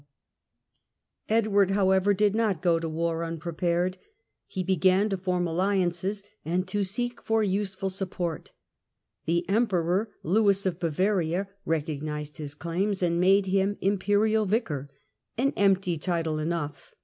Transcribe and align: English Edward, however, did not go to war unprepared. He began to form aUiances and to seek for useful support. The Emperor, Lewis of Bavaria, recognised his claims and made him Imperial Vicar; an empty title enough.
English 1.27 1.45
Edward, 1.45 1.69
however, 1.75 2.11
did 2.11 2.33
not 2.33 2.63
go 2.63 2.79
to 2.79 2.89
war 2.89 3.23
unprepared. 3.23 3.99
He 4.47 4.63
began 4.63 5.09
to 5.09 5.15
form 5.17 5.45
aUiances 5.45 6.23
and 6.43 6.67
to 6.69 6.83
seek 6.83 7.21
for 7.21 7.43
useful 7.43 7.91
support. 7.91 8.49
The 9.25 9.47
Emperor, 9.47 10.09
Lewis 10.23 10.65
of 10.65 10.79
Bavaria, 10.79 11.49
recognised 11.65 12.37
his 12.37 12.55
claims 12.55 13.03
and 13.03 13.21
made 13.21 13.45
him 13.45 13.77
Imperial 13.79 14.47
Vicar; 14.47 14.89
an 15.37 15.53
empty 15.55 15.99
title 15.99 16.39
enough. 16.39 16.95